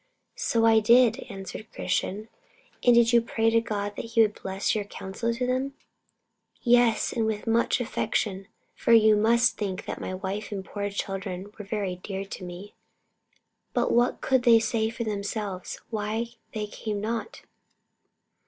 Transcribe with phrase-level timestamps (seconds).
[0.35, 2.27] "So I did," answered Christian.
[2.83, 5.75] "And did you pray to God that He would bless your counsel to them?"
[6.63, 11.51] "Yes, and with much affection; for you must think that my wife and poor children
[11.59, 12.73] were very dear unto me."
[13.75, 17.43] "But what could they say for themselves why they came not?"